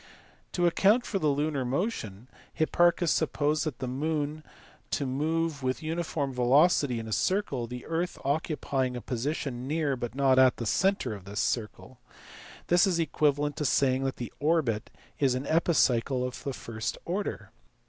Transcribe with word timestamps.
To 0.53 0.65
account 0.65 1.05
for 1.05 1.19
the 1.19 1.27
lunar 1.27 1.63
motion 1.63 2.27
Hipparchus 2.53 3.11
supposed 3.11 3.69
the 3.77 3.87
moon 3.87 4.43
to 4.89 5.05
move 5.05 5.61
with 5.61 5.83
uniform 5.83 6.33
velocity 6.33 6.97
in 6.97 7.07
a 7.07 7.11
circle, 7.11 7.67
the 7.67 7.85
earth 7.85 8.17
occupying 8.25 8.95
a 8.97 9.01
position 9.01 9.67
near 9.67 9.95
(but 9.95 10.15
not 10.15 10.39
at) 10.39 10.57
the 10.57 10.65
centre 10.65 11.13
of 11.13 11.25
this 11.25 11.39
circle. 11.39 11.99
This 12.65 12.87
is 12.87 12.97
equivalent 12.97 13.57
to 13.57 13.65
saying 13.65 14.03
that 14.05 14.15
the 14.15 14.33
orbit 14.39 14.89
is 15.19 15.35
an 15.35 15.45
epicycle 15.45 16.25
of 16.27 16.43
the 16.43 16.53
first 16.53 16.97
order. 17.05 17.51